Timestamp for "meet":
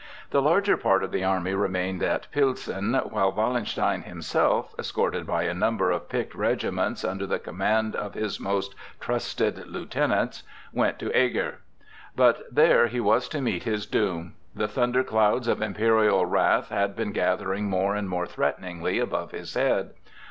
13.41-13.61